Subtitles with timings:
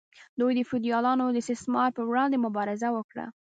[0.39, 3.25] دوی د فیوډالانو د استثمار پر وړاندې مبارزه وکړه.